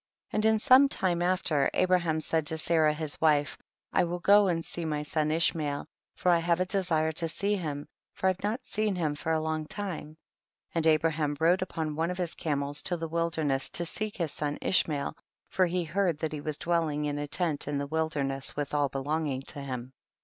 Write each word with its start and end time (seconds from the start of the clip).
22. 0.31 0.35
And 0.47 0.53
in 0.55 0.59
some 0.59 0.89
time 0.89 1.21
after, 1.21 1.69
Abra 1.75 1.99
ham 1.99 2.21
said 2.21 2.47
to 2.47 2.57
Sarah 2.57 2.91
his 2.95 3.21
wife, 3.21 3.55
I 3.93 4.03
will 4.03 4.17
go 4.17 4.47
and 4.47 4.65
see 4.65 4.83
my 4.83 5.03
son 5.03 5.29
Ishmael, 5.29 5.85
for 6.15 6.31
I 6.31 6.39
have 6.39 6.59
a 6.59 6.65
desire 6.65 7.11
to 7.11 7.29
see 7.29 7.55
him, 7.55 7.87
for 8.15 8.25
I 8.25 8.29
have 8.31 8.41
not 8.41 8.65
seen 8.65 8.95
him 8.95 9.13
for 9.13 9.31
a 9.31 9.39
long 9.39 9.67
time. 9.67 10.17
23. 10.71 10.71
And 10.73 10.87
Abraham 10.87 11.37
rode 11.39 11.61
upon 11.61 11.95
one 11.95 12.09
of 12.09 12.17
his 12.17 12.33
camels 12.33 12.81
to 12.81 12.97
the 12.97 13.07
wilderness 13.07 13.69
to 13.69 13.85
seek 13.85 14.17
his 14.17 14.31
son 14.31 14.57
Ishmael, 14.59 15.15
for 15.51 15.67
he 15.67 15.83
heard 15.83 16.17
that 16.17 16.33
he 16.33 16.41
was 16.41 16.57
dwelling 16.57 17.05
in 17.05 17.19
a 17.19 17.27
tent 17.27 17.67
in 17.67 17.77
the 17.77 17.85
wilderness 17.85 18.55
with 18.55 18.73
all 18.73 18.89
belonffin^ 18.89 19.43
to 19.53 19.61
him. 19.61 19.93